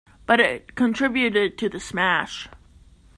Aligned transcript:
But 0.25 0.39
it 0.39 0.73
contributed 0.73 1.59
to 1.59 1.69
the 1.69 1.79
smash. 1.79 2.49